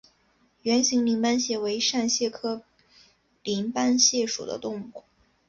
[0.63, 2.63] 圆形鳞斑蟹为扇蟹科
[3.43, 5.03] 鳞斑蟹属的动物。